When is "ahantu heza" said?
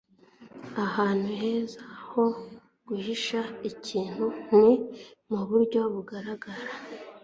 0.85-1.81